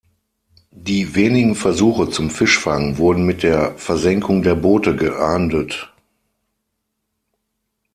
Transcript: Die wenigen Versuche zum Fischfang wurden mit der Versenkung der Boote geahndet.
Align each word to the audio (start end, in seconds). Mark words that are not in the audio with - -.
Die 0.71 1.13
wenigen 1.13 1.53
Versuche 1.53 2.09
zum 2.09 2.31
Fischfang 2.31 2.97
wurden 2.97 3.23
mit 3.23 3.43
der 3.43 3.75
Versenkung 3.77 4.41
der 4.41 4.55
Boote 4.55 4.95
geahndet. 4.95 5.91